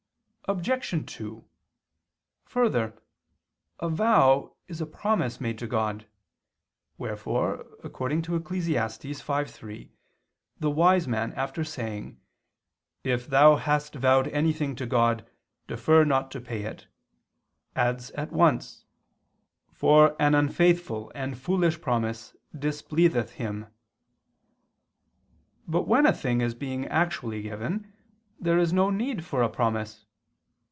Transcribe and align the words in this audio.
Obj. 0.45 1.05
2: 1.17 1.45
Further, 2.43 3.01
a 3.79 3.87
vow 3.87 4.57
is 4.67 4.81
a 4.81 4.85
promise 4.85 5.39
made 5.39 5.57
to 5.59 5.65
God, 5.65 6.07
wherefore 6.97 7.59
(Eccles. 7.85 8.27
5:3) 8.27 9.91
the 10.59 10.69
wise 10.69 11.07
man 11.07 11.31
after 11.35 11.63
saying: 11.63 12.19
"If 13.05 13.27
thou 13.27 13.55
hast 13.55 13.95
vowed 13.95 14.27
anything 14.27 14.75
to 14.75 14.85
God, 14.85 15.25
defer 15.67 16.03
not 16.03 16.29
to 16.31 16.41
pay 16.41 16.63
it," 16.63 16.87
adds 17.73 18.11
at 18.11 18.33
once, 18.33 18.83
"for 19.71 20.21
an 20.21 20.35
unfaithful 20.35 21.13
and 21.15 21.37
foolish 21.39 21.79
promise 21.79 22.35
displeaseth 22.53 23.35
Him." 23.35 23.67
But 25.65 25.83
when 25.87 26.05
a 26.05 26.11
thing 26.11 26.41
is 26.41 26.55
being 26.55 26.87
actually 26.87 27.41
given 27.43 27.93
there 28.37 28.59
is 28.59 28.73
no 28.73 28.89
need 28.89 29.23
for 29.23 29.41
a 29.43 29.49
promise. 29.49 30.03